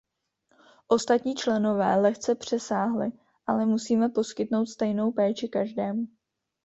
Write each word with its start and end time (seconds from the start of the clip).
Ostatní 0.87 1.35
členové 1.35 1.95
lehce 1.95 2.35
přesáhli, 2.35 3.11
ale 3.47 3.65
musíme 3.65 4.09
poskytnou 4.09 4.65
stejnou 4.65 5.11
péči 5.11 5.47
každému. 5.47 6.07